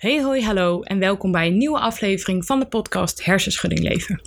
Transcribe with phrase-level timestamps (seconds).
[0.00, 4.20] Hey hoi hallo en welkom bij een nieuwe aflevering van de podcast Hersenschudding Leven.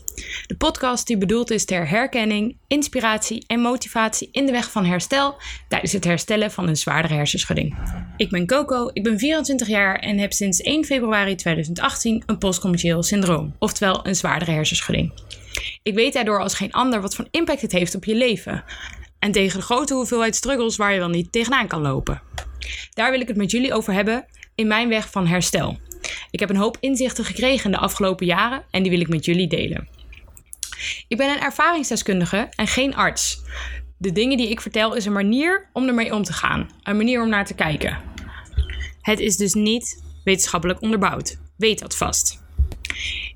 [0.47, 5.35] De podcast die bedoeld is ter herkenning, inspiratie en motivatie in de weg van herstel
[5.67, 7.77] tijdens het herstellen van een zwaardere hersenschudding.
[8.17, 13.03] Ik ben Coco, ik ben 24 jaar en heb sinds 1 februari 2018 een postcommercieel
[13.03, 15.11] syndroom, oftewel een zwaardere hersenschudding.
[15.83, 18.63] Ik weet daardoor als geen ander wat voor impact het heeft op je leven
[19.19, 22.21] en tegen de grote hoeveelheid struggles waar je wel niet tegenaan kan lopen.
[22.93, 24.25] Daar wil ik het met jullie over hebben
[24.55, 25.77] in mijn weg van herstel.
[26.31, 29.47] Ik heb een hoop inzichten gekregen de afgelopen jaren en die wil ik met jullie
[29.47, 29.87] delen.
[31.07, 33.41] Ik ben een ervaringsdeskundige en geen arts.
[33.97, 37.21] De dingen die ik vertel is een manier om ermee om te gaan, een manier
[37.21, 38.01] om naar te kijken.
[39.01, 41.37] Het is dus niet wetenschappelijk onderbouwd.
[41.57, 42.42] Weet dat vast.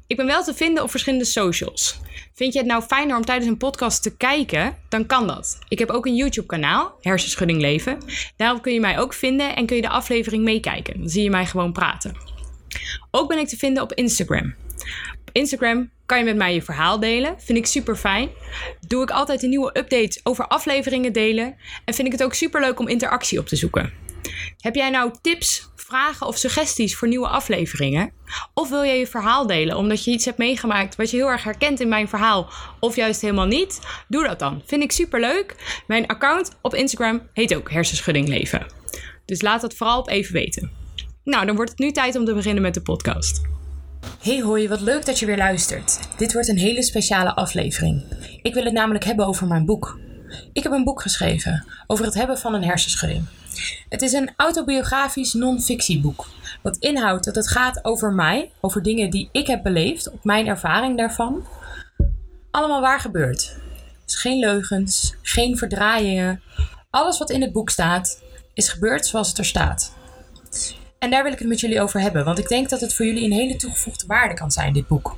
[0.08, 2.00] Ik ben wel te vinden op verschillende socials.
[2.34, 4.78] Vind je het nou fijner om tijdens een podcast te kijken?
[4.90, 5.60] Dan kan dat.
[5.68, 7.98] Ik heb ook een YouTube-kanaal, Hersenschudding Leven.
[8.36, 11.00] Daarop kun je mij ook vinden en kun je de aflevering meekijken.
[11.00, 12.16] Dan zie je mij gewoon praten.
[13.12, 14.56] Ook ben ik te vinden op Instagram.
[15.22, 17.36] Op Instagram kan je met mij je verhaal delen.
[17.38, 18.30] Vind ik super fijn.
[18.88, 21.56] Doe ik altijd een nieuwe updates over afleveringen delen.
[21.86, 24.07] En vind ik het ook super leuk om interactie op te zoeken.
[24.58, 28.12] Heb jij nou tips, vragen of suggesties voor nieuwe afleveringen?
[28.54, 31.44] Of wil jij je verhaal delen omdat je iets hebt meegemaakt wat je heel erg
[31.44, 33.80] herkent in mijn verhaal of juist helemaal niet?
[34.08, 34.62] Doe dat dan.
[34.66, 35.56] Vind ik super leuk.
[35.88, 38.66] Mijn account op Instagram heet ook Hersenschudding Leven.
[39.26, 40.72] Dus laat dat vooral op even weten.
[41.24, 43.42] Nou, dan wordt het nu tijd om te beginnen met de podcast.
[44.22, 46.00] Hey hoi, wat leuk dat je weer luistert.
[46.18, 48.04] Dit wordt een hele speciale aflevering.
[48.42, 50.00] Ik wil het namelijk hebben over mijn boek.
[50.54, 53.26] Ik heb een boek geschreven over het hebben van een hersenschudding.
[53.90, 56.28] Het is een autobiografisch non-fictieboek.
[56.62, 60.48] Wat inhoudt dat het gaat over mij, over dingen die ik heb beleefd, op mijn
[60.48, 61.46] ervaring daarvan.
[62.52, 63.56] Allemaal waar gebeurt.
[64.06, 66.42] Dus geen leugens, geen verdraaiingen.
[66.90, 68.22] Alles wat in het boek staat,
[68.54, 69.96] is gebeurd zoals het er staat.
[71.00, 73.06] En daar wil ik het met jullie over hebben, want ik denk dat het voor
[73.06, 75.18] jullie een hele toegevoegde waarde kan zijn, dit boek.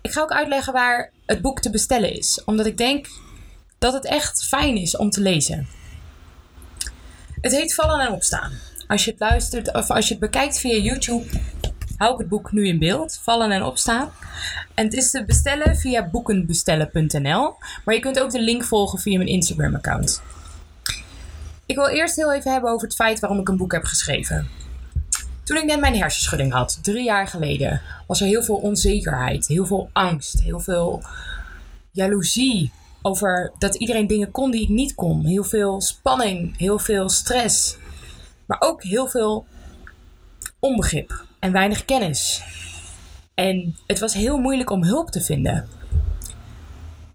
[0.00, 3.08] Ik ga ook uitleggen waar het boek te bestellen is, omdat ik denk
[3.78, 5.68] dat het echt fijn is om te lezen.
[7.40, 8.52] Het heet Vallen en Opstaan.
[8.86, 11.26] Als je het luistert of als je het bekijkt via YouTube,
[11.96, 13.18] hou ik het boek nu in beeld.
[13.22, 14.10] Vallen en Opstaan.
[14.74, 17.54] En het is te bestellen via boekenbestellen.nl.
[17.84, 20.22] Maar je kunt ook de link volgen via mijn Instagram account.
[21.66, 24.48] Ik wil eerst heel even hebben over het feit waarom ik een boek heb geschreven.
[25.44, 29.66] Toen ik net mijn hersenschudding had, drie jaar geleden, was er heel veel onzekerheid, heel
[29.66, 31.02] veel angst, heel veel
[31.90, 35.24] jaloezie over dat iedereen dingen kon die ik niet kon.
[35.24, 37.76] Heel veel spanning, heel veel stress,
[38.46, 39.46] maar ook heel veel
[40.58, 42.42] onbegrip en weinig kennis.
[43.34, 45.68] En het was heel moeilijk om hulp te vinden.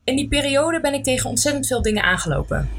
[0.03, 2.69] In die periode ben ik tegen ontzettend veel dingen aangelopen.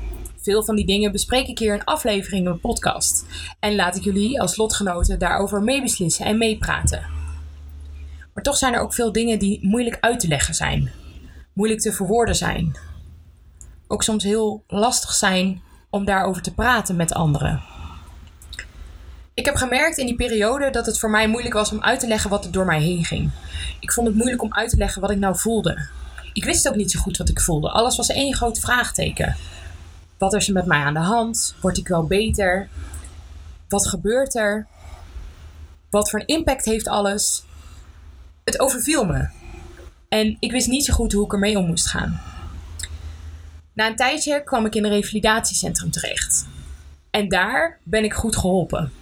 [0.43, 3.27] Veel van die dingen bespreek ik hier in afleveringen in mijn podcast.
[3.61, 7.06] En laat ik jullie als lotgenoten daarover meebeslissen en meepraten.
[8.34, 10.91] Maar toch zijn er ook veel dingen die moeilijk uit te leggen zijn.
[11.53, 12.77] Moeilijk te verwoorden zijn.
[13.89, 17.63] Ook soms heel lastig zijn om daarover te praten met anderen.
[19.35, 22.07] Ik heb gemerkt in die periode dat het voor mij moeilijk was om uit te
[22.07, 23.31] leggen wat er door mij heen ging.
[23.81, 25.89] Ik vond het moeilijk om uit te leggen wat ik nou voelde.
[26.33, 27.71] Ik wist ook niet zo goed wat ik voelde.
[27.71, 29.37] Alles was één groot vraagteken.
[30.19, 31.55] Wat is er met mij aan de hand?
[31.61, 32.69] Word ik wel beter?
[33.69, 34.67] Wat gebeurt er?
[35.91, 37.45] Wat voor een impact heeft alles?
[38.45, 39.29] Het overviel me.
[40.09, 42.21] En ik wist niet zo goed hoe ik ermee om moest gaan.
[43.76, 46.47] Na een tijdje kwam ik in een revalidatiecentrum terecht.
[47.10, 48.92] En daar ben ik goed geholpen.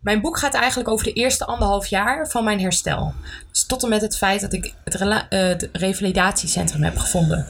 [0.00, 3.14] Mijn boek gaat eigenlijk over de eerste anderhalf jaar van mijn herstel.
[3.50, 7.46] Dus tot en met het feit dat ik het, uh, het revalidatiecentrum heb gevonden.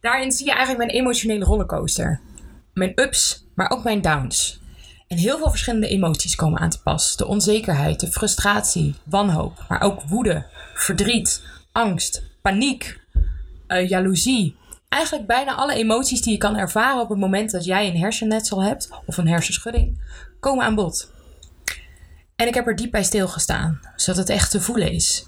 [0.00, 2.20] Daarin zie je eigenlijk mijn emotionele rollercoaster.
[2.74, 4.60] Mijn ups, maar ook mijn downs.
[5.08, 7.16] En heel veel verschillende emoties komen aan te pas.
[7.16, 13.00] De onzekerheid, de frustratie, wanhoop, maar ook woede, verdriet, angst, paniek,
[13.68, 14.60] uh, jaloezie.
[14.92, 18.62] Eigenlijk bijna alle emoties die je kan ervaren op het moment dat jij een hersennetsel
[18.62, 20.00] hebt of een hersenschudding,
[20.40, 21.10] komen aan bod.
[22.36, 25.26] En ik heb er diep bij stilgestaan, zodat het echt te voelen is.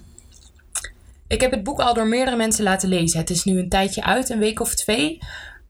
[1.27, 3.19] Ik heb het boek al door meerdere mensen laten lezen.
[3.19, 5.19] Het is nu een tijdje uit, een week of twee.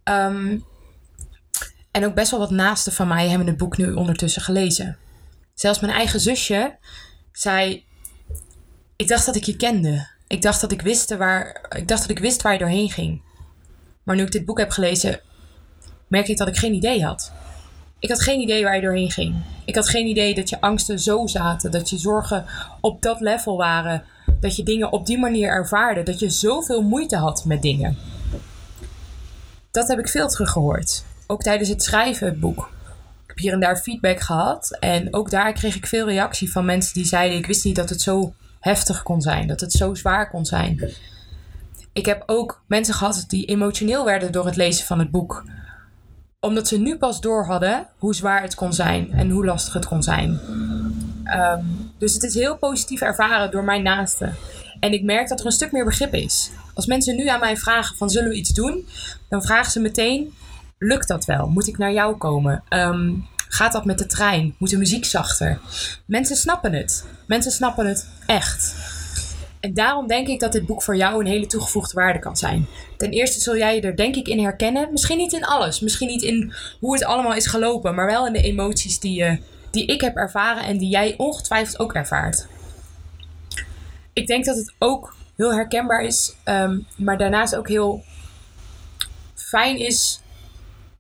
[0.05, 0.65] Um,
[1.91, 4.99] en ook best wel wat naasten van mij hebben het boek nu ondertussen gelezen.
[5.55, 6.77] Zelfs mijn eigen zusje
[7.33, 7.85] zei:
[8.97, 10.09] Ik dacht dat ik je kende.
[10.27, 13.23] Ik dacht dat ik wist waar, ik dacht dat ik wist waar je doorheen ging.
[14.05, 15.21] Maar nu ik dit boek heb gelezen,
[16.09, 17.33] merk ik dat ik geen idee had.
[17.99, 19.35] Ik had geen idee waar je doorheen ging.
[19.65, 22.45] Ik had geen idee dat je angsten zo zaten, dat je zorgen
[22.81, 24.05] op dat level waren,
[24.41, 27.97] dat je dingen op die manier ervaarde, dat je zoveel moeite had met dingen.
[29.71, 31.05] Dat heb ik veel teruggehoord.
[31.27, 32.71] Ook tijdens het schrijven het boek.
[33.27, 34.77] heb hier en daar feedback gehad.
[34.81, 37.89] En ook daar kreeg ik veel reactie van mensen die zeiden: Ik wist niet dat
[37.89, 40.91] het zo heftig kon zijn, dat het zo zwaar kon zijn.
[41.95, 45.45] Ik heb ook mensen gehad die emotioneel werden door het lezen van het boek
[46.45, 49.87] omdat ze nu pas door hadden hoe zwaar het kon zijn en hoe lastig het
[49.87, 50.41] kon zijn.
[51.25, 51.65] Ehm,
[51.99, 54.35] dus het is heel positief ervaren door mijn naasten.
[54.81, 56.51] En ik merk dat er een stuk meer begrip is.
[56.75, 58.87] Als mensen nu aan mij vragen van zullen we iets doen?
[59.29, 60.35] Dan vragen ze meteen,
[60.79, 61.49] lukt dat wel?
[61.49, 62.63] Moet ik naar jou komen?
[62.69, 63.13] Ehm,
[63.49, 64.55] gaat dat met de trein?
[64.59, 65.61] Moet de muziek zachter?
[66.07, 67.05] Mensen snappen het.
[67.27, 68.75] Mensen snappen het echt.
[69.65, 72.67] En daarom denk ik dat dit boek voor jou een hele toegevoegde waarde kan zijn.
[72.97, 74.93] Ten eerste zul jij je er denk ik in herkennen.
[74.93, 75.81] Misschien niet in alles.
[75.81, 77.95] Misschien niet in hoe het allemaal is gelopen.
[77.95, 79.37] Maar wel in de emoties die, uh,
[79.71, 82.47] die ik heb ervaren en die jij ongetwijfeld ook ervaart.
[84.13, 86.35] Ik denk dat het ook heel herkenbaar is.
[86.45, 88.03] Um, maar daarnaast ook heel
[89.35, 90.21] fijn is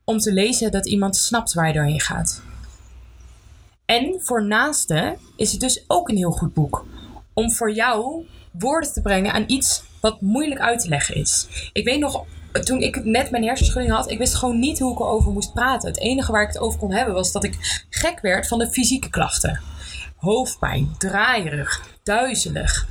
[0.05, 2.43] om te lezen dat iemand snapt waar je doorheen gaat.
[3.85, 6.85] En voor naasten is het dus ook een heel goed boek.
[7.33, 8.27] Om voor jou
[8.59, 11.47] woorden te brengen aan iets wat moeilijk uit te leggen is.
[11.73, 14.99] Ik weet nog, toen ik net mijn hersenschudding had, ik wist gewoon niet hoe ik
[14.99, 15.89] erover moest praten.
[15.89, 18.71] Het enige waar ik het over kon hebben was dat ik gek werd van de
[18.71, 19.61] fysieke klachten.
[20.17, 22.89] Hoofdpijn, draaierig, duizelig,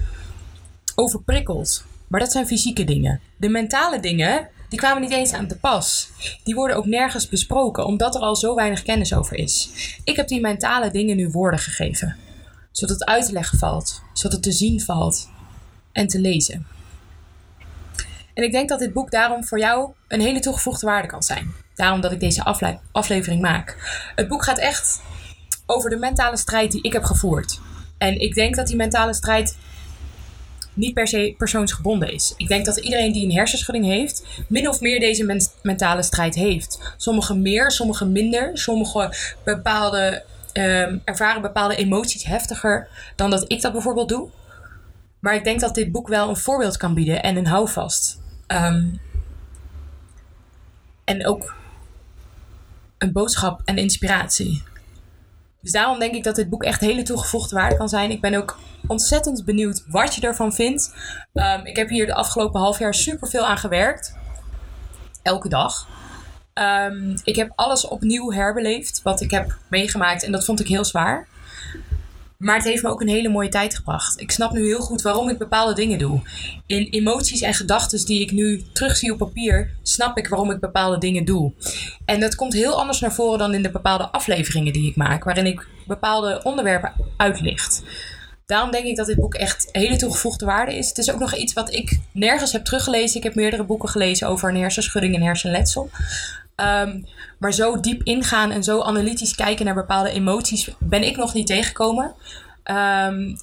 [0.96, 1.84] overprikkeld.
[2.08, 3.20] Maar dat zijn fysieke dingen.
[3.38, 6.10] De mentale dingen, die kwamen niet eens aan te pas.
[6.44, 9.70] Die worden ook nergens besproken, omdat er al zo weinig kennis over is.
[10.04, 12.16] Ik heb die mentale dingen nu woorden gegeven.
[12.72, 15.32] Zodat het uit te leggen valt, zodat het te zien valt
[15.94, 16.68] en te lezen.
[18.34, 21.54] En ik denk dat dit boek daarom voor jou een hele toegevoegde waarde kan zijn.
[21.76, 23.78] Daarom dat ik deze afle aflevering maak.
[24.16, 25.02] Het boek gaat echt
[25.66, 27.60] over de mentale strijd die ik heb gevoerd.
[27.98, 29.58] En ik denk dat die mentale strijd
[30.74, 32.34] niet per se persoonsgebonden is.
[32.38, 36.94] Ik denk dat iedereen die een hersenschudding heeft, min of meer deze mentale strijd heeft.
[36.98, 38.58] Sommigen meer, sommigen minder.
[38.58, 40.24] Sommigen bepaalde,
[40.54, 44.30] um, ervaren bepaalde emoties heftiger dan dat ik dat bijvoorbeeld doe.
[45.24, 48.20] Maar ik denk dat dit boek wel een voorbeeld kan bieden en een houvast.
[48.48, 49.00] Um,
[51.04, 51.56] en ook
[52.98, 54.64] een boodschap en inspiratie.
[55.62, 58.12] Dus daarom denk ik dat dit boek echt hele toegevoegde waarde kan zijn.
[58.12, 60.94] Ik ben ook ontzettend benieuwd wat je ervan vindt.
[61.34, 64.16] Um, ik heb hier de afgelopen half jaar super veel aan gewerkt.
[65.22, 65.88] Elke dag.
[66.54, 70.86] Um, ik heb alles opnieuw herbeleefd wat ik heb meegemaakt en dat vond ik heel
[70.86, 71.28] zwaar.
[72.44, 74.20] Maar het heeft me ook een hele mooie tijd gebracht.
[74.20, 76.22] Ik snap nu heel goed waarom ik bepaalde dingen doe.
[76.66, 80.98] In emoties en gedachten die ik nu terugzie op papier, snap ik waarom ik bepaalde
[80.98, 81.54] dingen doe.
[82.06, 85.24] En dat komt heel anders naar voren dan in de bepaalde afleveringen die ik maak,
[85.24, 87.84] waarin ik bepaalde onderwerpen uitlicht.
[88.46, 90.88] Daarom denk ik dat dit boek echt hele toegevoegde waarde is.
[90.88, 93.18] Het is ook nog iets wat ik nergens heb teruggelezen.
[93.18, 95.90] Ik heb meerdere boeken gelezen over een hersenschudding en hersenletsel.
[96.56, 97.06] Um,
[97.40, 101.48] maar zo diep ingaan en zo analytisch kijken naar bepaalde emoties ben ik nog niet
[101.48, 102.06] tegengekomen.
[102.66, 103.38] Um,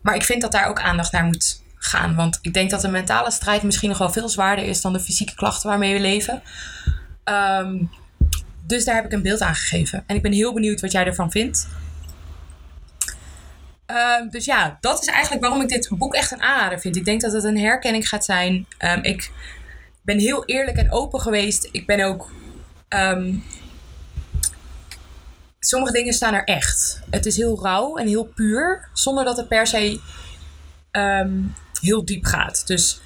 [0.00, 2.14] maar ik vind dat daar ook aandacht naar moet gaan.
[2.14, 5.00] Want ik denk dat de mentale strijd misschien nog wel veel zwaarder is dan de
[5.00, 6.42] fysieke klachten waarmee we leven.
[7.24, 7.90] Um,
[8.66, 10.04] dus daar heb ik een beeld aan gegeven.
[10.06, 11.68] En ik ben heel benieuwd wat jij ervan vindt.
[14.30, 16.96] Dus ja, dat is eigenlijk waarom ik dit boek echt een aanrader vind.
[16.96, 18.66] Ik denk dat het een herkenning gaat zijn.
[19.02, 19.30] Ik
[20.02, 21.68] ben heel eerlijk en open geweest.
[21.72, 22.30] Ik ben ook
[22.96, 23.44] Um,
[25.60, 27.00] sommige dingen staan er echt.
[27.10, 30.00] Het is heel rauw en heel puur, zonder dat het per se
[30.92, 32.66] um, heel diep gaat.
[32.66, 33.00] Dus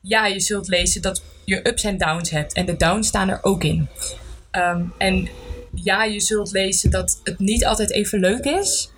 [0.00, 2.52] ja, je zult lezen dat je ups en downs hebt.
[2.52, 3.88] En de downs staan er ook in.
[4.52, 5.28] Um, en
[5.74, 8.90] ja, je zult lezen dat het niet altijd even leuk is.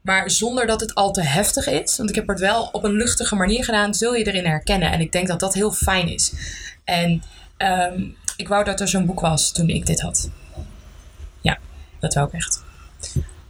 [0.00, 1.96] Maar zonder dat het al te heftig is.
[1.96, 3.94] Want ik heb het wel op een luchtige manier gedaan.
[3.94, 4.92] Zul je erin herkennen.
[4.92, 6.32] En ik denk dat dat heel fijn is.
[6.84, 7.22] En
[7.58, 10.30] um, ik wou dat er zo'n boek was toen ik dit had.
[11.40, 11.58] Ja,
[11.98, 12.62] dat wou ik echt.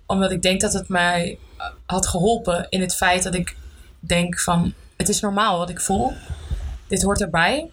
[0.07, 3.57] Omdat ik denk dat het mij eh, had geholpen in het feit dat ik
[4.01, 4.75] denk van...
[4.97, 6.13] Het is normaal wat ik voel.
[6.87, 7.71] Dit hoort erbij.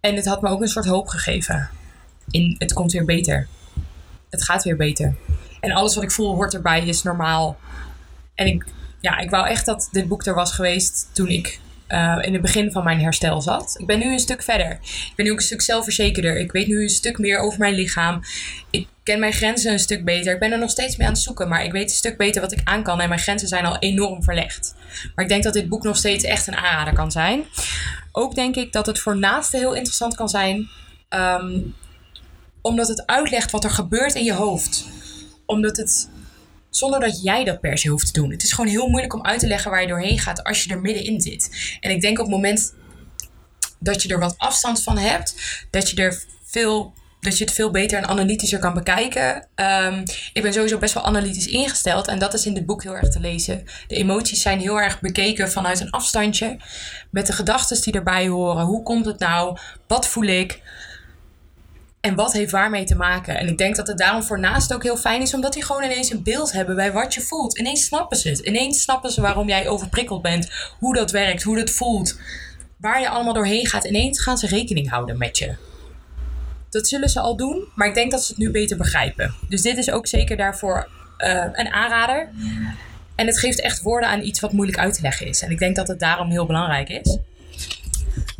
[0.00, 1.70] En het had me ook een soort hoop gegeven.
[2.30, 3.48] In het komt weer beter.
[4.30, 5.16] Het gaat weer beter.
[5.60, 7.58] En alles wat ik voel hoort erbij, is normaal.
[8.34, 8.64] En ik,
[9.00, 11.60] ja, ik wou echt dat dit boek er was geweest toen ik
[11.90, 13.74] uh, in het begin van mijn herstel zat.
[13.78, 14.70] Ik ben nu een stuk verder.
[14.82, 16.38] Ik ben nu ook een stuk zelfverzekerder.
[16.38, 18.20] Ik weet nu een stuk meer over mijn lichaam.
[18.70, 20.34] Ik ken mijn grenzen een stuk beter.
[20.34, 22.40] Ik ben er nog steeds mee aan het zoeken, maar ik weet een stuk beter
[22.40, 23.00] wat ik aan kan.
[23.00, 24.74] En mijn grenzen zijn al enorm verlegd.
[25.14, 27.44] Maar ik denk dat dit boek nog steeds echt een aanrader kan zijn.
[28.12, 30.68] Ook denk ik dat het voor naasten heel interessant kan zijn.
[31.08, 31.74] Um,
[32.62, 34.86] omdat het uitlegt wat er gebeurt in je hoofd.
[35.46, 36.08] Omdat het
[36.70, 38.30] zonder dat jij dat per se hoeft te doen.
[38.30, 40.70] Het is gewoon heel moeilijk om uit te leggen waar je doorheen gaat als je
[40.70, 41.76] er middenin zit.
[41.80, 42.74] En ik denk op het moment
[43.78, 45.34] dat je er wat afstand van hebt,
[45.70, 49.46] dat je er veel dat je het veel beter en analytischer kan bekijken.
[49.54, 52.96] Ehm, ik ben sowieso best wel analytisch ingesteld en dat is in dit boek heel
[52.96, 53.64] erg te lezen.
[53.86, 56.56] De emoties zijn heel erg bekeken vanuit een afstandje,
[57.10, 58.64] met de gedachten die erbij horen.
[58.64, 59.58] Hoe komt het nou?
[59.86, 60.62] Wat voel ik?
[62.00, 63.38] En wat heeft waarmee te maken?
[63.38, 65.82] En ik denk dat het daarom voor naast ook heel fijn is, omdat die gewoon
[65.82, 67.58] ineens een beeld hebben bij wat je voelt.
[67.58, 68.38] Ineens snappen ze het.
[68.38, 72.18] Ineens snappen ze waarom jij overprikkeld bent, hoe dat werkt, hoe dat voelt,
[72.76, 73.84] waar je allemaal doorheen gaat.
[73.84, 75.54] Ineens gaan ze rekening houden met je.
[76.70, 79.34] Dat zullen ze al doen, maar ik denk dat ze het nu beter begrijpen.
[79.48, 80.88] Dus dit is ook zeker daarvoor
[81.18, 82.28] uh, een aanrader.
[83.14, 85.42] En het geeft echt woorden aan iets wat moeilijk uit te leggen is.
[85.42, 87.18] En ik denk dat het daarom heel belangrijk is.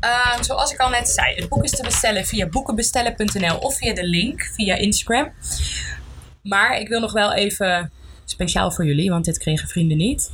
[0.04, 3.95] Uh, zoals ik al net zei, het boek is te bestellen via boekenbestellen.nl of via
[3.95, 5.33] de link via Instagram.
[6.42, 7.92] Maar ik wil nog wel even
[8.25, 10.30] speciaal voor jullie, want dit kregen vrienden niet.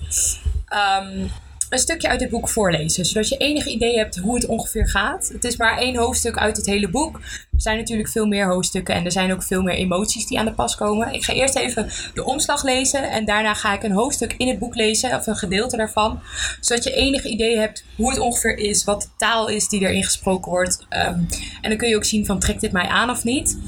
[1.00, 1.30] Um,
[1.70, 5.28] een stukje uit dit boek voorlezen, zodat je enig idee hebt hoe het ongeveer gaat.
[5.32, 7.16] Het is maar één hoofdstuk uit het hele boek.
[7.52, 10.44] Er zijn natuurlijk veel meer hoofdstukken en er zijn ook veel meer emoties die aan
[10.44, 11.12] de pas komen.
[11.12, 14.58] Ik ga eerst even de omslag lezen en daarna ga ik een hoofdstuk in het
[14.58, 16.20] boek lezen, of een gedeelte daarvan.
[16.60, 20.04] Zodat je enig idee hebt hoe het ongeveer is, wat de taal is die erin
[20.04, 20.86] gesproken wordt.
[20.90, 21.26] Um,
[21.60, 23.58] en dan kun je ook zien van trekt dit mij aan of niet.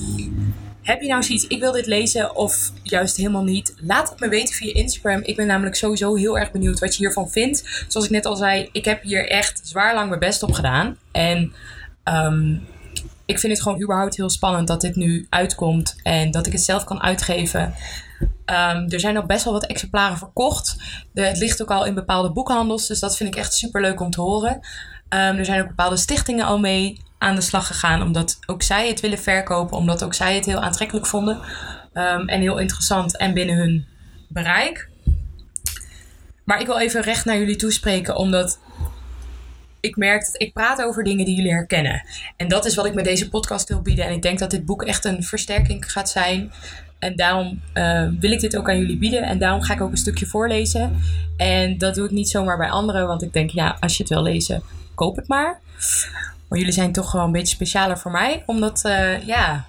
[0.88, 3.74] Heb je nou zoiets, ik wil dit lezen of juist helemaal niet?
[3.80, 5.20] Laat het me weten via Instagram.
[5.22, 7.84] Ik ben namelijk sowieso heel erg benieuwd wat je hiervan vindt.
[7.88, 10.96] Zoals ik net al zei, ik heb hier echt zwaar lang mijn best op gedaan.
[11.12, 11.52] En
[12.04, 12.66] um,
[13.26, 16.62] ik vind het gewoon überhaupt heel spannend dat dit nu uitkomt en dat ik het
[16.62, 17.74] zelf kan uitgeven.
[18.20, 20.76] Um, er zijn nog best wel wat exemplaren verkocht.
[21.12, 24.00] De, het ligt ook al in bepaalde boekhandels, dus dat vind ik echt super leuk
[24.00, 24.54] om te horen.
[24.54, 24.60] Um,
[25.10, 29.00] er zijn ook bepaalde stichtingen al mee aan de slag gegaan, omdat ook zij het
[29.00, 31.40] willen verkopen, omdat ook zij het heel aantrekkelijk vonden
[31.94, 33.86] um, en heel interessant en binnen hun
[34.28, 34.88] bereik.
[36.44, 38.58] Maar ik wil even recht naar jullie toespreken, omdat
[39.80, 42.02] ik merk dat ik praat over dingen die jullie herkennen.
[42.36, 44.04] En dat is wat ik met deze podcast wil bieden.
[44.04, 46.52] En ik denk dat dit boek echt een versterking gaat zijn.
[46.98, 49.22] En daarom uh, wil ik dit ook aan jullie bieden.
[49.22, 50.96] En daarom ga ik ook een stukje voorlezen.
[51.36, 54.12] En dat doe ik niet zomaar bij anderen, want ik denk, ja, als je het
[54.12, 54.62] wil lezen,
[54.94, 55.60] koop het maar.
[56.48, 59.66] Maar jullie zijn toch wel een beetje specialer voor mij, omdat, uh, ja,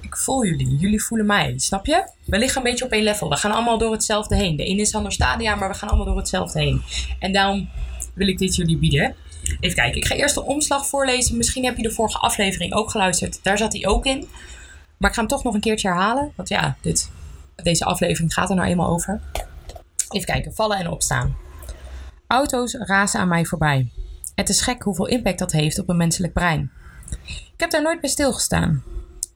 [0.00, 0.76] ik voel jullie.
[0.76, 2.08] Jullie voelen mij, snap je?
[2.24, 3.28] We liggen een beetje op één level.
[3.28, 4.56] We gaan allemaal door hetzelfde heen.
[4.56, 6.82] De ene is ander stadia, maar we gaan allemaal door hetzelfde heen.
[7.18, 7.68] En daarom
[8.14, 9.14] wil ik dit jullie bieden.
[9.60, 11.36] Even kijken, ik ga eerst de omslag voorlezen.
[11.36, 13.38] Misschien heb je de vorige aflevering ook geluisterd.
[13.42, 14.28] Daar zat hij ook in.
[14.96, 16.32] Maar ik ga hem toch nog een keertje herhalen.
[16.36, 17.10] Want ja, dit,
[17.62, 19.20] deze aflevering gaat er nou eenmaal over.
[20.08, 21.36] Even kijken, vallen en opstaan.
[22.26, 23.90] Auto's razen aan mij voorbij.
[24.34, 26.70] Het is gek hoeveel impact dat heeft op een menselijk brein.
[27.26, 28.82] Ik heb daar nooit bij stilgestaan.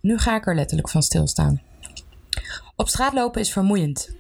[0.01, 1.63] Nu ga ik er letterlijk van stilstaan.
[2.77, 4.11] Op straat lopen is vermoeiend.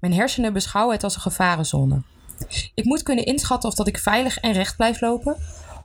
[0.00, 2.02] Mijn hersenen beschouwen het als een gevarenzone.
[2.74, 5.36] Ik moet kunnen inschatten of dat ik veilig en recht blijf lopen,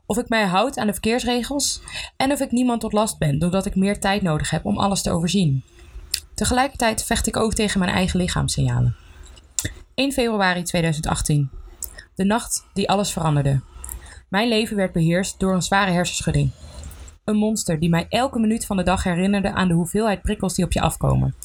[0.05, 1.81] of ik mij houd aan de verkeersregels
[2.17, 5.01] en of ik niemand tot last ben doordat ik meer tijd nodig heb om alles
[5.01, 5.63] te overzien.
[6.33, 8.95] Tegelijkertijd vecht ik ook tegen mijn eigen lichaamssignalen.
[9.93, 11.49] 1 februari 2018.
[12.15, 13.61] De nacht die alles veranderde.
[14.31, 16.51] Mijn leven werd beheerst door een zware hersenschudding.
[17.23, 20.65] Een monster die mij elke minuut van de dag herinnerde aan de hoeveelheid prikkels die
[20.65, 21.35] op je afkomen,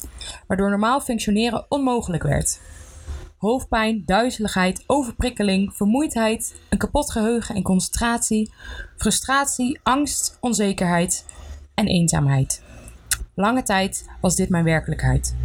[0.47, 2.61] waardoor normaal functioneren onmogelijk werd.
[3.37, 8.53] Hoofdpijn, duizeligheid, overprikkeling, vermoeidheid, een kapot geheugen en concentratie,
[8.97, 11.25] frustratie, angst, onzekerheid
[11.73, 12.63] en eenzaamheid.
[13.35, 15.35] Lange tijd was dit mijn werkelijkheid.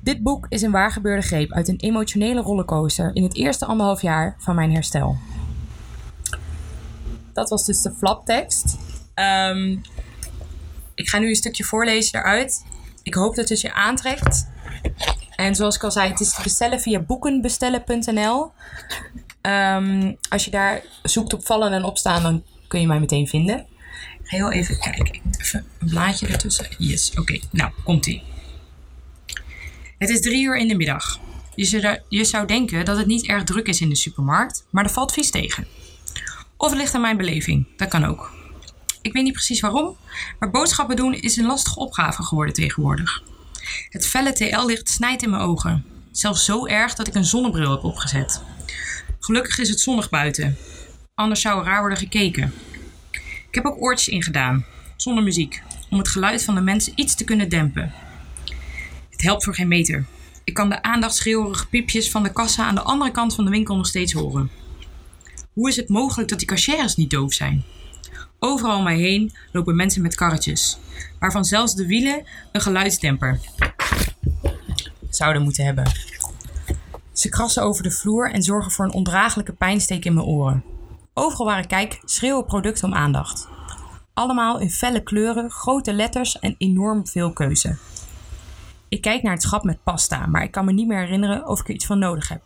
[0.00, 4.36] Dit boek is een waargebeurde greep uit een emotionele rollercoaster in het eerste anderhalf jaar
[4.38, 5.16] van mijn herstel.
[7.34, 8.76] Dat was dus de flaptekst.
[9.14, 9.80] Um,
[10.94, 12.64] ik ga nu een stukje voorlezen eruit.
[13.02, 14.48] Ik hoop dat het je aantrekt.
[15.36, 18.52] En zoals ik al zei, het is te bestellen via boekenbestellen.nl.
[19.40, 23.58] Ehm, als je daar zoekt op vallen en opstaan, dan kun je mij meteen vinden.
[24.22, 25.14] Ik ga heel even kijken.
[25.14, 26.66] Ik moet even een blaadje ertussen.
[26.78, 27.40] Yes, oké.
[27.50, 28.22] Nou, komt-ie.
[29.98, 31.20] Het is drie uur in de middag.
[31.54, 34.84] Je zou, je zou denken dat het niet erg druk is in de supermarkt, maar
[34.84, 35.66] er valt vies tegen.
[36.64, 37.66] Of het ligt aan mijn beleving.
[37.76, 38.32] Dat kan ook.
[39.02, 39.96] Ik weet niet precies waarom,
[40.38, 43.22] maar boodschappen doen is een lastige opgave geworden tegenwoordig.
[43.88, 45.84] Het felle TL-licht snijdt in mijn ogen.
[46.12, 48.42] Zelfs zo erg dat ik een zonnebril heb opgezet.
[49.20, 50.56] Gelukkig is het zonnig buiten.
[51.14, 52.52] Anders zou er raar worden gekeken.
[53.48, 54.64] Ik heb ook oortjes ingedaan,
[54.96, 57.92] zonder muziek, om het geluid van de mensen iets te kunnen dempen.
[59.10, 60.04] Het helpt voor geen meter.
[60.44, 63.76] Ik kan de aandachtsschreeuwerige piepjes van de kassa aan de andere kant van de winkel
[63.76, 64.63] nog steeds horen.
[65.54, 67.64] Hoe is het mogelijk dat die cashiers niet doof zijn?
[68.38, 70.78] Overal om mij heen lopen mensen met karretjes,
[71.18, 73.40] waarvan zelfs de wielen een geluidsdemper
[75.10, 75.92] zouden moeten hebben.
[77.12, 80.64] Ze krassen over de vloer en zorgen voor een ondraaglijke pijnsteek in mijn oren.
[81.12, 83.48] Overal waar ik kijk schreeuwen producten om aandacht.
[84.14, 87.76] Allemaal in felle kleuren, grote letters en enorm veel keuze.
[88.88, 91.60] Ik kijk naar het schap met pasta, maar ik kan me niet meer herinneren of
[91.60, 92.42] ik er iets van nodig heb.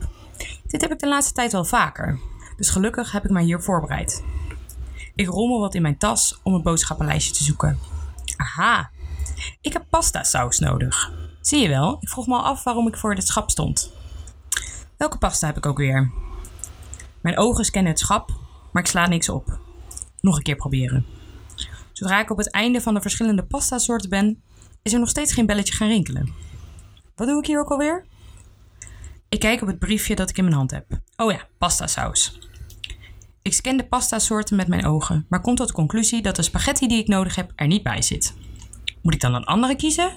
[0.66, 2.18] Dit heb ik de laatste tijd wel vaker,
[2.58, 4.24] dus gelukkig heb ik mij hier voorbereid.
[5.14, 7.78] Ik rommel wat in mijn tas om een boodschappenlijstje te zoeken.
[8.36, 8.90] Aha,
[9.60, 11.12] ik heb pasta saus nodig.
[11.40, 13.92] Zie je wel, ik vroeg me al af waarom ik voor dit schap stond.
[14.96, 16.10] Welke pasta heb ik ook weer?
[17.20, 18.30] Mijn ogen scannen het schap,
[18.72, 19.58] maar ik sla niks op.
[20.20, 21.06] Nog een keer proberen.
[21.92, 24.42] Zodra ik op het einde van de verschillende pasta-soorten ben,
[24.82, 26.34] is er nog steeds geen belletje gaan rinkelen.
[27.14, 28.06] Wat doe ik hier ook alweer?
[29.28, 30.86] Ik kijk op het briefje dat ik in mijn hand heb.
[31.16, 32.47] Oh ja, pasta saus.
[33.48, 36.86] Ik scan de pasta-soorten met mijn ogen, maar kom tot de conclusie dat de spaghetti
[36.86, 38.34] die ik nodig heb er niet bij zit.
[39.02, 40.12] Moet ik dan een andere kiezen?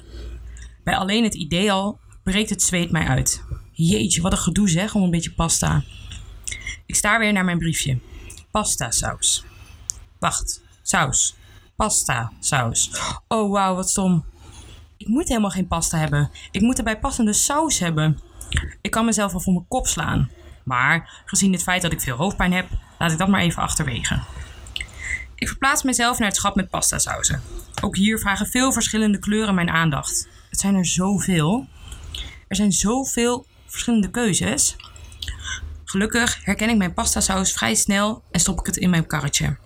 [0.84, 3.44] Bij alleen het idee al breekt het zweet mij uit.
[3.72, 5.84] Jeetje, wat een gedoe zeg om een beetje pasta.
[6.86, 8.00] Ik staar weer naar mijn briefje.
[8.52, 9.44] Pasta saus.
[10.20, 11.36] Wacht, saus.
[11.76, 12.92] Pasta saus.
[13.28, 14.26] Oh wauw, wat stom.
[14.98, 16.32] Ik moet helemaal geen pasta hebben.
[16.52, 18.20] Ik moet erbij passende saus hebben.
[18.82, 20.30] Ik kan mezelf wel voor mijn kop slaan.
[20.64, 22.68] Maar gezien het feit dat ik veel hoofdpijn heb,
[23.02, 24.20] laat ik dat maar even achterwege.
[25.36, 27.42] Ik verplaats mezelf naar het schap met pastasauzen.
[27.82, 30.28] Ook hier vragen veel verschillende kleuren mijn aandacht.
[30.50, 31.68] Het zijn er zoveel.
[32.48, 34.76] Er zijn zoveel verschillende keuzes.
[35.86, 39.58] Gelukkig herken ik mijn pastasaus vrij snel en stop ik het in mijn karretje.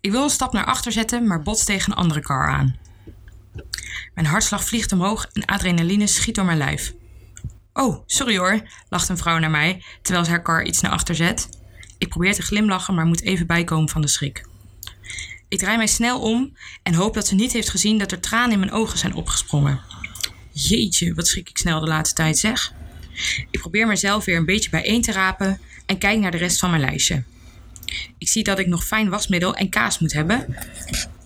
[0.00, 2.76] Ik wil een stap naar achter zetten, maar bots tegen een andere kar aan.
[4.14, 6.92] Mijn hartslag vliegt omhoog en adrenaline schiet door mijn lijf.
[7.72, 11.14] Oh, sorry hoor, lacht een vrouw naar mij terwijl ze haar kar iets naar achter
[11.14, 11.59] zet.
[12.00, 14.46] Ik probeer te glimlachen, maar moet even bijkomen van de schrik.
[15.48, 18.52] Ik draai mij snel om en hoop dat ze niet heeft gezien dat er tranen
[18.52, 19.80] in mijn ogen zijn opgesprongen.
[20.52, 22.72] Jeetje, wat schrik ik snel de laatste tijd zeg.
[23.50, 26.70] Ik probeer mezelf weer een beetje bijeen te rapen en kijk naar de rest van
[26.70, 27.22] mijn lijstje.
[28.18, 30.56] Ik zie dat ik nog fijn wasmiddel en kaas moet hebben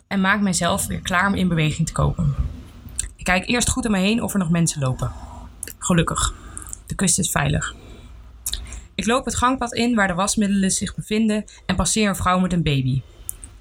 [0.08, 2.34] en maak mezelf weer klaar om in beweging te komen.
[3.16, 5.12] Ik kijk eerst goed om me heen of er nog mensen lopen.
[5.78, 6.34] Gelukkig,
[6.86, 7.74] de kust is veilig.
[8.94, 12.52] Ik loop het gangpad in waar de wasmiddelen zich bevinden en passeer een vrouw met
[12.52, 13.02] een baby.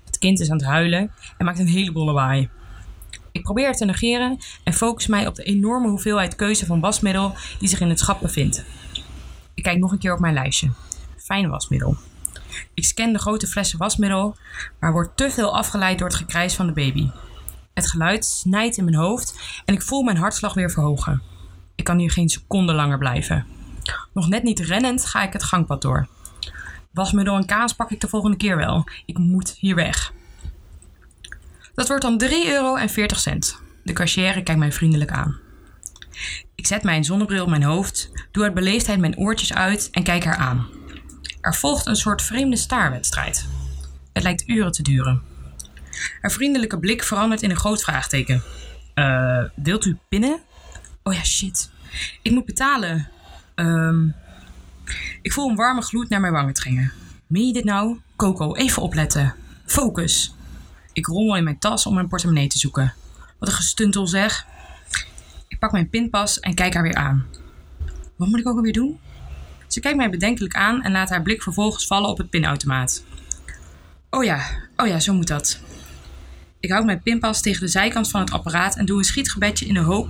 [0.06, 2.50] Het kind is aan het huilen en maakt een heleboel lawaai.
[3.32, 7.36] Ik probeer het te negeren en focus mij op de enorme hoeveelheid keuze van wasmiddel
[7.60, 8.66] die zich in het schap bevindt.
[9.54, 10.72] Ik kijk nog een keer op mijn lijstje.
[11.18, 11.98] Fijn wasmiddel.
[12.74, 14.36] Ik scan de grote flessen wasmiddel,
[14.80, 17.10] maar word te veel afgeleid door het gekrijs van de baby.
[17.74, 21.22] Het geluid snijdt in mijn hoofd en ik voel mijn hartslag weer verhogen.
[21.76, 23.46] Ik kan hier geen seconde langer blijven.
[24.14, 26.08] Nog net niet rennend ga ik het gangpad door.
[26.92, 28.88] Wasmiddel en kaas pak ik de volgende keer wel.
[29.06, 30.14] Ik moet hier weg.
[31.76, 32.78] Dat wordt dan 3,40 euro.
[33.84, 35.40] De cashier kijkt mij vriendelijk aan.
[36.56, 40.24] Ik zet mijn zonnebril op mijn hoofd, doe uit beleefdheid mijn oortjes uit en kijk
[40.24, 40.68] haar aan.
[41.42, 43.48] Er volgt een soort vreemde staarwedstrijd.
[44.14, 45.22] Het lijkt uren te duren.
[46.22, 48.44] Haar vriendelijke blik verandert in een groot vraagteken.
[48.96, 50.42] Uh, wilt u pinnen?
[51.04, 51.70] Oh ja, shit.
[52.22, 53.10] Ik moet betalen.
[53.56, 54.16] Um,
[55.22, 56.92] ik voel een warme gloed naar mijn wangen dringen.
[57.28, 58.00] Meen je dit nou?
[58.16, 59.36] Coco, even opletten.
[59.66, 60.36] Focus.
[60.94, 62.94] Ik rommel in mijn tas om mijn portemonnee te zoeken.
[63.40, 64.46] Wat een gestuntel zeg.
[65.48, 67.26] Ik pak mijn pinpas en kijk haar weer aan.
[68.16, 69.00] Wat moet ik ook alweer doen?
[69.68, 73.04] Ze kijkt mij bedenkelijk aan en laat haar blik vervolgens vallen op het pinautomaat.
[74.10, 74.46] Oh ja,
[74.78, 75.60] oh ja, zo moet dat.
[76.60, 79.74] Ik houd mijn pinpas tegen de zijkant van het apparaat en doe een schietgebedje in
[79.74, 80.10] de hoop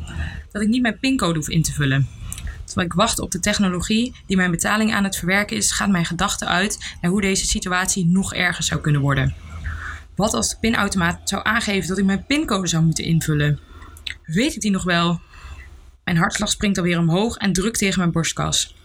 [0.51, 2.07] dat ik niet mijn pincode hoef in te vullen.
[2.65, 6.05] Terwijl ik wacht op de technologie die mijn betaling aan het verwerken is, gaat mijn
[6.05, 9.35] gedachte uit naar hoe deze situatie nog erger zou kunnen worden.
[10.15, 13.59] Wat als de pinautomaat zou aangeven dat ik mijn pincode zou moeten invullen?
[14.25, 15.21] Weet ik die nog wel?
[16.03, 18.75] Mijn hartslag springt alweer omhoog en drukt tegen mijn borstkas.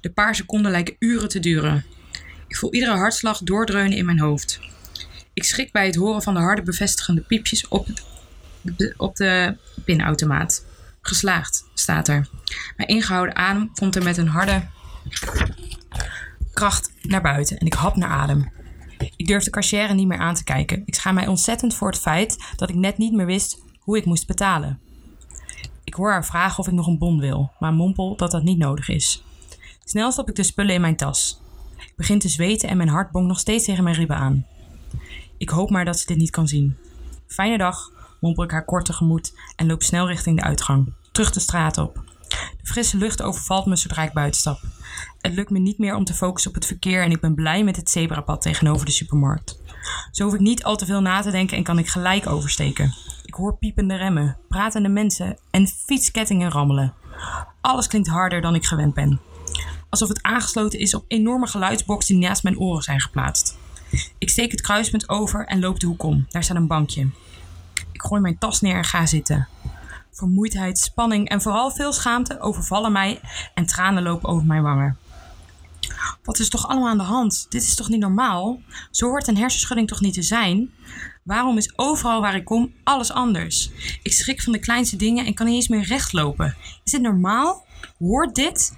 [0.00, 1.84] De paar seconden lijken uren te duren.
[2.48, 4.60] Ik voel iedere hartslag doordreunen in mijn hoofd.
[5.32, 7.88] Ik schrik bij het horen van de harde bevestigende piepjes op,
[8.96, 10.64] op de pinautomaat.
[11.00, 12.28] Geslaagd, staat er.
[12.76, 14.62] Mijn ingehouden adem komt er met een harde
[16.52, 18.52] kracht naar buiten en ik hap naar adem.
[19.16, 20.82] Ik durf de cashier niet meer aan te kijken.
[20.84, 24.04] Ik schaam mij ontzettend voor het feit dat ik net niet meer wist hoe ik
[24.04, 24.80] moest betalen.
[25.84, 28.58] Ik hoor haar vragen of ik nog een bon wil, maar mompel dat dat niet
[28.58, 29.24] nodig is.
[29.84, 31.40] Snel stop ik de spullen in mijn tas.
[31.76, 34.46] Ik begin te zweten en mijn hart bonkt nog steeds tegen mijn ribben aan.
[35.38, 36.76] Ik hoop maar dat ze dit niet kan zien.
[37.26, 41.40] Fijne dag, mompel ik haar kort tegemoet en loop snel richting de uitgang, terug de
[41.40, 42.02] straat op.
[42.28, 44.60] De frisse lucht overvalt me zodra ik buiten stap.
[45.20, 47.64] Het lukt me niet meer om te focussen op het verkeer en ik ben blij
[47.64, 49.58] met het zebrapad tegenover de supermarkt.
[50.10, 52.94] Zo hoef ik niet al te veel na te denken en kan ik gelijk oversteken.
[53.24, 56.94] Ik hoor piepende remmen, pratende mensen en fietskettingen rammelen.
[57.60, 59.20] Alles klinkt harder dan ik gewend ben.
[59.88, 63.58] Alsof het aangesloten is op enorme geluidsboxen die naast mijn oren zijn geplaatst.
[64.18, 66.26] Ik steek het kruispunt over en loop de hoek om.
[66.28, 67.08] Daar staat een bankje.
[67.92, 69.48] Ik gooi mijn tas neer en ga zitten.
[70.12, 73.20] Vermoeidheid, spanning en vooral veel schaamte overvallen mij
[73.54, 74.98] en tranen lopen over mijn wangen.
[76.22, 77.46] Wat is toch allemaal aan de hand?
[77.48, 78.60] Dit is toch niet normaal?
[78.90, 80.70] Zo hoort een hersenschudding toch niet te zijn?
[81.22, 83.70] Waarom is overal waar ik kom alles anders?
[84.02, 86.56] Ik schrik van de kleinste dingen en kan niet eens meer rechtlopen.
[86.84, 87.66] Is dit normaal?
[87.98, 88.76] Hoort dit?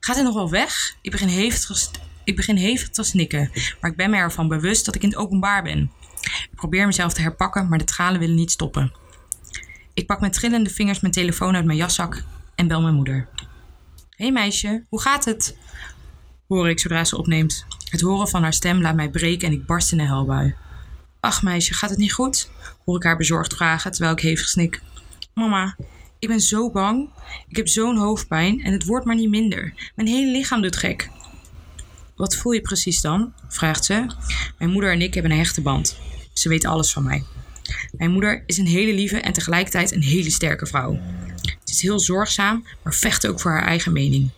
[0.00, 0.96] Gaat het nog wel weg?
[1.02, 1.90] Ik begin hevig,
[2.24, 5.18] ik begin hevig te snikken, maar ik ben me ervan bewust dat ik in het
[5.18, 5.90] openbaar ben.
[6.22, 8.92] Ik probeer mezelf te herpakken, maar de tranen willen niet stoppen.
[9.98, 13.28] Ik pak met trillende vingers mijn telefoon uit mijn jaszak en bel mijn moeder.
[14.10, 15.56] Hé hey meisje, hoe gaat het?
[16.48, 17.64] hoor ik zodra ze opneemt.
[17.90, 20.54] Het horen van haar stem laat mij breken en ik barst in een huilbui.
[21.20, 22.50] Ach meisje, gaat het niet goed?
[22.84, 24.82] hoor ik haar bezorgd vragen terwijl ik hevig snik.
[25.34, 25.76] Mama,
[26.18, 27.10] ik ben zo bang.
[27.48, 29.92] Ik heb zo'n hoofdpijn en het wordt maar niet minder.
[29.94, 31.10] Mijn hele lichaam doet gek.
[32.16, 33.32] Wat voel je precies dan?
[33.48, 34.06] vraagt ze.
[34.58, 35.98] Mijn moeder en ik hebben een hechte band.
[36.32, 37.24] Ze weet alles van mij.
[37.96, 40.98] Mijn moeder is een hele lieve en tegelijkertijd een hele sterke vrouw.
[41.42, 44.30] Ze is heel zorgzaam, maar vecht ook voor haar eigen mening.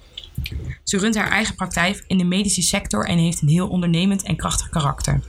[0.84, 4.36] Ze runt haar eigen praktijk in de medische sector en heeft een heel ondernemend en
[4.36, 5.22] krachtig karakter.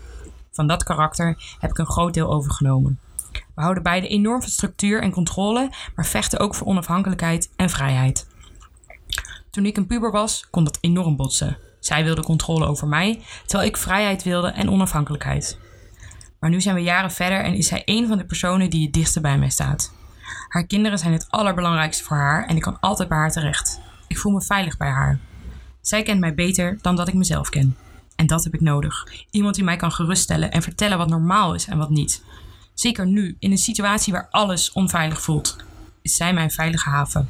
[0.51, 2.99] Van dat karakter heb ik een groot deel overgenomen.
[3.31, 8.27] We houden beide enorm van structuur en controle, maar vechten ook voor onafhankelijkheid en vrijheid.
[9.49, 11.57] Toen ik een puber was, kon dat enorm botsen.
[11.79, 15.57] Zij wilde controle over mij, terwijl ik vrijheid wilde en onafhankelijkheid.
[16.41, 18.93] Maar nu zijn we jaren verder en is zij een van de personen die het
[18.93, 19.93] dichtste bij mij staat.
[20.47, 23.79] Haar kinderen zijn het allerbelangrijkste voor haar en ik kan altijd bij haar terecht.
[24.07, 25.19] Ik voel me veilig bij haar.
[25.81, 27.77] Zij kent mij beter dan dat ik mezelf ken.
[28.15, 29.07] En dat heb ik nodig.
[29.31, 32.23] Iemand die mij kan geruststellen en vertellen wat normaal is en wat niet.
[32.73, 35.55] Zeker nu, in een situatie waar alles onveilig voelt,
[36.01, 37.29] is zij mijn veilige haven.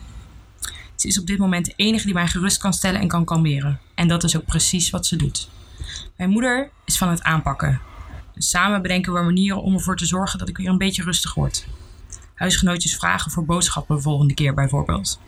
[0.96, 3.80] Ze is op dit moment de enige die mij gerust kan stellen en kan kalmeren.
[3.96, 5.50] En dat is ook precies wat ze doet.
[6.18, 7.91] Mijn moeder is van het aanpakken.
[8.36, 11.66] Samen bedenken we manieren om ervoor te zorgen dat ik weer een beetje rustig word.
[12.34, 15.20] Huisgenootjes vragen voor boodschappen de volgende keer bijvoorbeeld.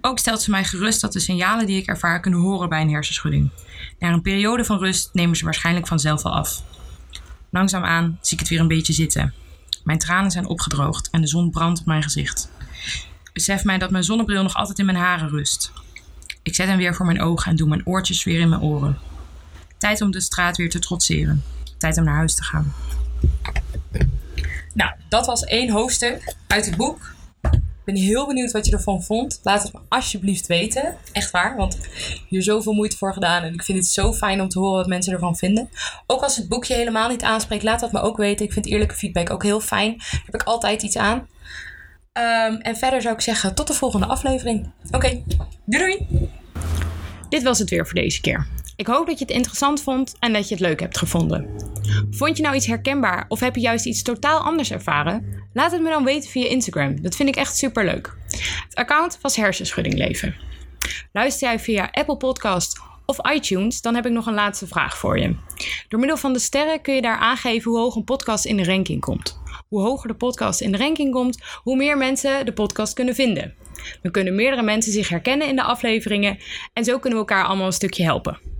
[0.00, 2.90] Ook stelt ze mij gerust dat de signalen die ik ervaar kunnen horen bij een
[2.90, 3.50] hersenschudding.
[3.98, 6.62] Na een periode van rust nemen ze waarschijnlijk vanzelf wel af.
[7.50, 9.34] Langzaamaan zie ik het weer een beetje zitten.
[9.84, 12.50] Mijn tranen zijn opgedroogd en de zon brandt op mijn gezicht.
[13.32, 15.72] Besef mij dat mijn zonnebril nog altijd in mijn haren rust.
[16.42, 18.98] Ik zet hem weer voor mijn ogen en doe mijn oortjes weer in mijn oren.
[19.78, 21.42] Tijd om de straat weer te trotseren.
[21.80, 22.72] Tijd om naar huis te gaan.
[24.74, 27.14] Nou, dat was één hoofdstuk uit het boek.
[27.52, 29.40] Ik ben heel benieuwd wat je ervan vond.
[29.42, 30.96] Laat het me alsjeblieft weten.
[31.12, 33.42] Echt waar, want ik heb hier zoveel moeite voor gedaan.
[33.42, 35.70] En ik vind het zo fijn om te horen wat mensen ervan vinden.
[36.06, 38.46] Ook als het boekje helemaal niet aanspreekt, laat dat me ook weten.
[38.46, 39.96] Ik vind eerlijke feedback ook heel fijn.
[39.98, 41.28] Daar heb ik altijd iets aan.
[42.12, 44.72] Ehm, en verder zou ik zeggen, tot de volgende aflevering.
[44.90, 45.22] Oké,
[45.64, 46.28] doei doei!
[47.28, 48.46] Dit was het weer voor deze keer.
[48.80, 51.48] Ik hoop dat je het interessant vond en dat je het leuk hebt gevonden.
[52.10, 55.44] Vond je nou iets herkenbaar of heb je juist iets totaal anders ervaren?
[55.52, 57.02] Laat het me dan weten via Instagram.
[57.02, 58.16] Dat vind ik echt super leuk.
[58.64, 60.34] Het account was Hersenschudding Leven.
[61.12, 65.18] Luister jij via Apple Podcast of iTunes, dan heb ik nog een laatste vraag voor
[65.18, 65.36] je.
[65.88, 68.64] Door middel van de sterren kun je daar aangeven hoe hoog een podcast in de
[68.64, 69.40] ranking komt.
[69.68, 73.54] Hoe hoger de podcast in de ranking komt, hoe meer mensen de podcast kunnen vinden.
[74.02, 76.38] Dan kunnen meerdere mensen zich herkennen in de afleveringen
[76.72, 78.59] en zo kunnen we elkaar allemaal een stukje helpen.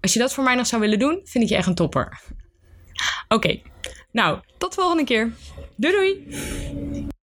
[0.00, 2.20] Als je dat voor mij nog zou willen doen, vind ik je echt een topper.
[3.28, 3.60] Oké,
[4.12, 5.32] nou, tot de volgende keer.
[5.76, 7.14] Doei doei!